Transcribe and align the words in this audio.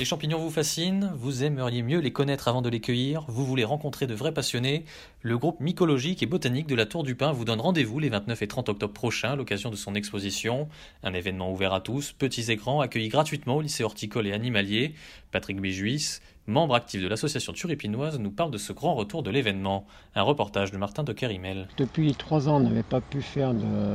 Les 0.00 0.06
champignons 0.06 0.38
vous 0.38 0.48
fascinent, 0.48 1.12
vous 1.14 1.44
aimeriez 1.44 1.82
mieux 1.82 1.98
les 1.98 2.10
connaître 2.10 2.48
avant 2.48 2.62
de 2.62 2.70
les 2.70 2.80
cueillir, 2.80 3.26
vous 3.28 3.44
voulez 3.44 3.64
rencontrer 3.64 4.06
de 4.06 4.14
vrais 4.14 4.32
passionnés, 4.32 4.86
le 5.20 5.36
groupe 5.36 5.60
mycologique 5.60 6.22
et 6.22 6.26
botanique 6.26 6.66
de 6.66 6.74
la 6.74 6.86
Tour 6.86 7.02
du 7.02 7.14
Pin 7.14 7.32
vous 7.32 7.44
donne 7.44 7.60
rendez-vous 7.60 7.98
les 7.98 8.08
29 8.08 8.40
et 8.40 8.48
30 8.48 8.70
octobre 8.70 8.94
prochains 8.94 9.36
l'occasion 9.36 9.68
de 9.68 9.76
son 9.76 9.94
exposition, 9.94 10.70
un 11.02 11.12
événement 11.12 11.52
ouvert 11.52 11.74
à 11.74 11.82
tous, 11.82 12.12
petits 12.12 12.50
écrans, 12.50 12.80
accueillis 12.80 13.10
gratuitement 13.10 13.56
au 13.56 13.60
lycée 13.60 13.84
horticole 13.84 14.26
et 14.26 14.32
animalier. 14.32 14.94
Patrick 15.32 15.60
Béjuis, 15.60 16.20
membre 16.46 16.74
actif 16.74 17.02
de 17.02 17.08
l'association 17.08 17.52
turipinoise, 17.52 18.18
nous 18.18 18.30
parle 18.30 18.50
de 18.50 18.58
ce 18.58 18.72
grand 18.72 18.94
retour 18.94 19.22
de 19.22 19.30
l'événement. 19.30 19.86
Un 20.14 20.22
reportage 20.22 20.70
de 20.70 20.76
Martin 20.76 21.04
de 21.04 21.12
Kerimel. 21.12 21.68
Depuis 21.76 22.14
trois 22.14 22.48
ans, 22.48 22.56
on 22.56 22.60
n'avait 22.60 22.82
pas 22.82 23.00
pu 23.00 23.22
faire 23.22 23.54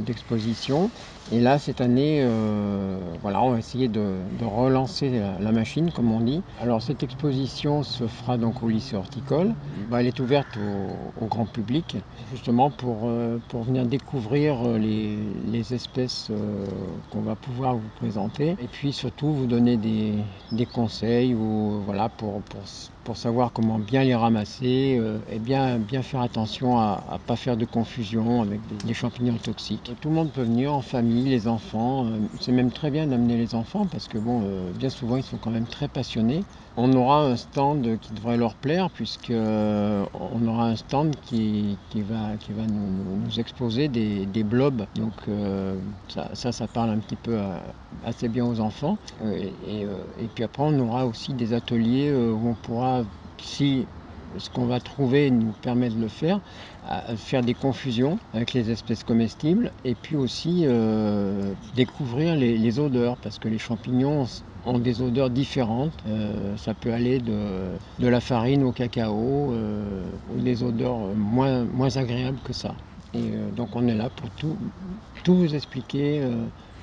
d'exposition. 0.00 0.90
et 1.32 1.40
là, 1.40 1.58
cette 1.58 1.80
année, 1.80 2.20
euh, 2.22 2.98
voilà, 3.22 3.35
essayer 3.56 3.88
de, 3.88 4.16
relancer 4.42 5.20
la, 5.40 5.52
machine, 5.52 5.90
comme 5.90 6.12
on 6.12 6.20
dit. 6.20 6.42
Alors, 6.60 6.82
cette 6.82 7.02
exposition 7.02 7.82
se 7.82 8.06
fera 8.06 8.36
donc 8.36 8.62
au 8.62 8.68
lycée 8.68 8.96
horticole. 8.96 9.54
Bah, 9.90 10.00
elle 10.00 10.06
est 10.06 10.20
ouverte 10.20 10.58
au, 11.20 11.26
grand 11.26 11.46
public, 11.46 11.96
justement 12.32 12.70
pour, 12.70 13.02
euh, 13.04 13.38
pour 13.48 13.62
venir 13.62 13.84
découvrir 13.84 14.56
euh, 14.64 14.78
les, 14.78 15.18
les 15.46 15.74
espèces 15.74 16.30
qu'on 17.10 17.20
va 17.20 17.34
pouvoir 17.34 17.74
vous 17.74 17.90
présenter. 17.96 18.56
Et 18.60 18.68
puis, 18.70 18.92
surtout, 18.92 19.32
vous 19.32 19.46
donner 19.46 19.76
des, 19.76 20.14
des 20.52 20.66
conseils 20.66 21.34
ou, 21.34 21.82
voilà, 21.84 22.08
pour 22.08 22.36
pour, 22.42 22.62
savoir 23.14 23.52
comment 23.52 23.78
bien 23.78 24.02
les 24.02 24.14
ramasser 24.14 24.96
euh, 24.98 25.18
et 25.30 25.38
bien, 25.38 25.78
bien 25.78 26.02
faire 26.02 26.20
attention 26.20 26.78
à 26.78 27.04
ne 27.12 27.18
pas 27.18 27.36
faire 27.36 27.56
de 27.56 27.64
confusion 27.64 28.42
avec 28.42 28.60
des, 28.84 28.94
champignons 28.94 29.36
toxiques. 29.36 29.92
Tout 30.00 30.08
le 30.08 30.14
monde 30.14 30.30
peut 30.32 30.42
venir 30.42 30.72
en 30.72 30.80
famille, 30.80 31.28
les 31.28 31.46
enfants. 31.46 32.06
Euh, 32.06 32.18
c'est 32.40 32.52
même 32.52 32.70
très 32.70 32.90
bien 32.90 33.06
d'amener 33.06 33.36
les 33.36 33.54
enfants 33.54 33.86
parce 33.86 34.08
que 34.08 34.18
bon, 34.18 34.42
euh, 34.44 34.72
bien 34.72 34.88
souvent 34.88 35.16
ils 35.18 35.22
sont 35.22 35.36
quand 35.36 35.50
même 35.50 35.66
très 35.66 35.88
passionnés. 35.88 36.42
On 36.78 36.92
aura 36.94 37.24
un 37.24 37.36
stand 37.36 37.98
qui 38.00 38.12
devrait 38.12 38.36
leur 38.36 38.54
plaire 38.54 38.90
puisque 38.90 39.32
on 39.32 40.46
aura 40.46 40.66
un 40.66 40.76
stand 40.76 41.14
qui, 41.22 41.78
va, 41.94 42.36
qui 42.38 42.52
va 42.52 42.66
nous, 42.66 43.38
exposer 43.38 43.88
des, 43.88 44.44
blobs. 44.44 44.84
Donc 44.94 45.14
ça, 46.08 46.52
ça, 46.52 46.66
parle 46.66 46.90
un 46.90 46.98
petit 46.98 47.16
peu 47.16 47.38
assez 48.04 48.28
bien 48.28 48.44
aux 48.44 48.60
enfants. 48.60 48.98
Et, 49.24 49.52
et, 49.68 50.28
puis 50.34 50.44
après 50.44 50.62
on 50.62 50.78
aura 50.80 51.06
aussi 51.06 51.32
des 51.32 51.52
ateliers 51.52 52.12
où 52.12 52.48
on 52.48 52.54
pourra, 52.54 53.02
si 53.38 53.86
ce 54.38 54.50
qu'on 54.50 54.66
va 54.66 54.80
trouver 54.80 55.30
nous 55.30 55.52
permet 55.62 55.88
de 55.88 55.98
le 55.98 56.08
faire, 56.08 56.40
faire 57.16 57.42
des 57.42 57.54
confusions 57.54 58.18
avec 58.34 58.52
les 58.52 58.70
espèces 58.70 59.04
comestibles 59.04 59.72
et 59.84 59.94
puis 59.94 60.16
aussi 60.16 60.62
euh, 60.64 61.52
découvrir 61.74 62.36
les, 62.36 62.78
odeurs 62.78 63.16
parce 63.16 63.38
que 63.38 63.48
les 63.48 63.58
champignons 63.58 64.26
ont 64.64 64.78
des 64.78 65.00
odeurs 65.00 65.30
différentes. 65.30 65.92
Euh, 66.06 66.56
ça 66.56 66.74
peut 66.74 66.92
aller 66.92 67.18
de, 67.20 67.38
de, 67.98 68.08
la 68.08 68.20
farine 68.20 68.62
au 68.64 68.72
cacao 68.72 69.52
euh, 69.52 70.04
ou 70.34 70.40
des 70.40 70.62
odeurs 70.62 70.98
moins, 71.14 71.64
moins 71.64 71.96
agréables 71.96 72.38
que 72.44 72.52
ça. 72.52 72.74
Et 73.14 73.32
donc 73.56 73.74
on 73.74 73.86
est 73.88 73.94
là 73.94 74.10
pour 74.10 74.28
tout, 74.30 74.56
tout 75.24 75.36
vous 75.36 75.54
expliquer 75.54 76.22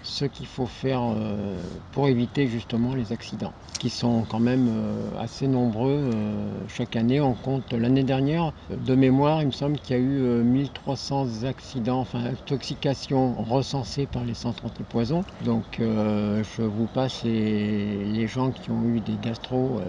ce 0.03 0.25
qu'il 0.25 0.46
faut 0.46 0.66
faire 0.66 1.02
euh, 1.02 1.56
pour 1.94 2.08
éviter 2.08 2.47
justement 2.47 2.94
les 2.94 3.14
accidents, 3.14 3.53
qui 3.80 3.90
sont 3.90 4.25
quand 4.30 4.40
même 4.40 4.68
euh, 4.69 5.22
assez 5.24 5.47
nombreux 5.47 6.12
euh, 6.14 6.34
chaque 6.68 6.96
année. 6.96 7.22
On 7.22 7.34
compte 7.34 7.72
l'année 7.72 8.03
dernière, 8.03 8.52
de 8.69 8.96
mémoire, 8.96 9.42
il 9.42 9.47
me 9.47 9.52
semble 9.52 9.78
qu'il 9.78 9.96
y 9.96 10.00
a 10.00 10.02
eu 10.02 10.44
1300 10.44 11.46
accidents, 11.46 12.02
enfin 12.02 12.19
intoxications 12.25 13.34
recensées 13.34 14.06
par 14.06 14.25
les 14.25 14.34
centres 14.34 14.66
antipoison. 14.66 15.24
Donc 15.46 15.63
je 15.80 16.62
vous 16.62 16.88
passe 16.88 17.24
les, 17.24 18.28
gens 18.28 18.52
qui 18.52 18.72
ont 18.72 18.84
eu 18.86 19.00
des 19.00 19.18
gastro 19.22 19.81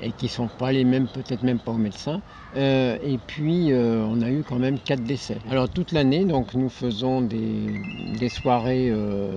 et 0.00 0.12
qui 0.12 0.26
ne 0.26 0.30
sont 0.30 0.48
pas 0.48 0.70
les 0.72 0.84
mêmes, 0.84 1.06
peut-être 1.06 1.42
même 1.42 1.58
pas 1.58 1.72
au 1.72 1.78
médecin. 1.78 2.20
et 2.54 3.18
puis 3.26 3.72
on 3.74 4.20
a 4.22 4.30
eu 4.30 4.42
quand 4.42 4.58
même 4.58 4.78
quatre 4.78 5.02
décès. 5.02 5.38
Alors 5.50 5.68
toute 5.68 5.92
l'année, 5.92 6.24
donc 6.24 6.54
nous 6.54 6.68
faisons 6.68 7.20
des, 7.20 8.28
soirées 8.28 8.92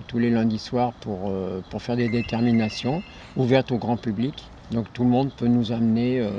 tous 0.07 0.19
les 0.19 0.29
lundis 0.29 0.59
soirs 0.59 0.93
pour, 1.01 1.29
euh, 1.29 1.61
pour 1.69 1.81
faire 1.81 1.95
des 1.95 2.09
déterminations 2.09 3.01
ouvertes 3.35 3.71
au 3.71 3.77
grand 3.77 3.97
public. 3.97 4.33
Donc 4.71 4.91
tout 4.93 5.03
le 5.03 5.09
monde 5.09 5.31
peut 5.37 5.47
nous 5.47 5.71
amener 5.71 6.19
euh, 6.19 6.29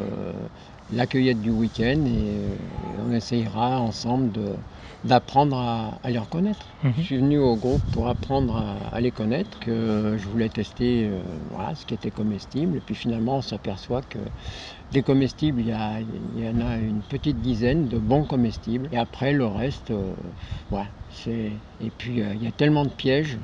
la 0.92 1.06
cueillette 1.06 1.40
du 1.40 1.50
week-end 1.50 2.04
on 3.06 3.12
essayera 3.12 3.80
ensemble 3.80 4.32
d'apprendre 5.04 5.56
à, 5.56 6.08
les 6.08 6.18
reconnaître. 6.18 6.66
Mhm. 6.82 6.92
Je 6.98 7.02
suis 7.02 7.16
venu 7.16 7.38
au 7.38 7.56
groupe 7.56 7.82
pour 7.90 8.08
apprendre 8.08 8.56
à, 8.92 9.00
les 9.00 9.10
connaître, 9.10 9.58
que 9.60 10.16
je 10.18 10.28
voulais 10.28 10.48
tester 10.48 11.10
voilà, 11.50 11.74
ce 11.74 11.84
qui 11.84 11.94
était 11.94 12.10
comestible. 12.10 12.76
Et 12.76 12.80
puis 12.80 12.94
finalement, 12.94 13.38
on 13.38 13.42
s'aperçoit 13.42 14.02
que 14.02 14.18
des 14.92 15.02
comestibles, 15.02 15.60
il 15.60 15.68
y, 15.68 15.74
il 16.34 16.44
y, 16.44 16.48
en 16.48 16.60
a 16.60 16.76
une 16.76 17.02
petite 17.02 17.40
dizaine 17.40 17.88
de 17.88 17.98
bons 17.98 18.24
comestibles. 18.24 18.88
Et 18.92 18.96
après, 18.96 19.32
le 19.32 19.46
reste, 19.46 19.92
voilà, 20.70 20.86
et 21.26 21.90
puis 21.96 22.20
euh, 22.20 22.34
il 22.34 22.42
y 22.42 22.46
a 22.46 22.52
tellement 22.52 22.84
de 22.84 22.90
pièges. 22.90 23.38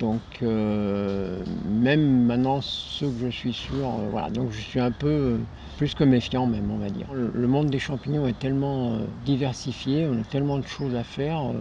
Donc 0.00 0.20
euh, 0.42 1.42
même 1.64 2.24
maintenant 2.24 2.60
ceux 2.60 3.08
que 3.08 3.18
je 3.20 3.28
suis 3.28 3.52
sûr, 3.52 3.86
euh, 3.86 4.08
voilà, 4.10 4.30
donc 4.30 4.50
je 4.50 4.60
suis 4.60 4.80
un 4.80 4.90
peu 4.90 5.38
plus 5.78 5.94
que 5.94 6.02
méfiant 6.02 6.46
même 6.46 6.70
on 6.70 6.78
va 6.78 6.90
dire. 6.90 7.06
Le, 7.12 7.46
monde 7.46 7.70
des 7.70 7.78
champignons 7.78 8.26
est 8.26 8.38
tellement 8.38 8.98
diversifié, 9.24 10.06
on 10.06 10.20
a 10.20 10.24
tellement 10.24 10.58
de 10.58 10.66
choses 10.66 10.94
à 10.96 11.04
faire. 11.04 11.52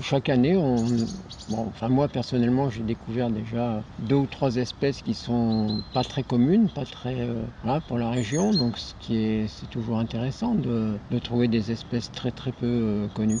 chaque 0.00 0.28
année, 0.28 0.56
on, 0.56 1.08
enfin 1.50 1.88
moi 1.88 2.06
personnellement 2.06 2.70
j'ai 2.70 2.84
découvert 2.84 3.28
déjà 3.28 3.82
deux 3.98 4.16
ou 4.16 4.26
trois 4.26 4.54
espèces 4.54 5.02
qui 5.02 5.14
sont 5.14 5.82
pas 5.92 6.04
très 6.04 6.22
communes, 6.22 6.68
pas 6.68 6.84
très 6.84 7.26
voilà, 7.64 7.80
pour 7.80 7.98
la 7.98 8.10
région, 8.10 8.52
donc 8.52 8.78
ce 8.78 8.94
qui 9.00 9.16
est 9.16 9.48
c'est 9.48 9.68
toujours 9.68 9.98
intéressant 9.98 10.54
de, 10.54 10.94
de 11.10 11.18
trouver 11.18 11.48
des 11.48 11.72
espèces 11.72 12.12
très 12.12 12.30
très 12.30 12.52
peu 12.52 13.08
connues. 13.14 13.40